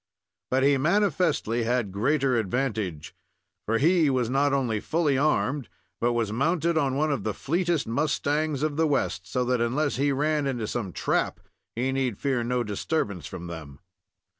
But 0.49 0.63
he 0.63 0.77
manifestly 0.79 1.61
had 1.61 1.91
greater 1.91 2.35
advantage, 2.35 3.13
for 3.67 3.77
he 3.77 4.09
was 4.09 4.31
not 4.31 4.51
only 4.51 4.79
fully 4.79 5.15
armed, 5.15 5.69
but 5.99 6.13
was 6.13 6.31
mounted 6.33 6.75
on 6.75 6.95
one 6.95 7.11
of 7.11 7.23
the 7.23 7.35
fleetest 7.35 7.85
mustangs 7.85 8.63
of 8.63 8.77
the 8.77 8.87
West; 8.87 9.31
so 9.31 9.45
that, 9.45 9.61
unless 9.61 9.97
he 9.97 10.11
ran 10.11 10.47
into 10.47 10.65
some 10.65 10.91
trap, 10.91 11.39
he 11.75 11.91
need 11.91 12.17
fear 12.17 12.43
no 12.43 12.63
disturbance 12.63 13.27
from 13.27 13.45
them. 13.45 13.77